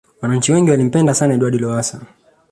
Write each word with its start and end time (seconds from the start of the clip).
wananchi 0.21 0.51
wengi 0.53 0.71
walimpenda 0.71 1.13
sana 1.13 1.33
edward 1.33 1.61
lowasa 1.61 2.01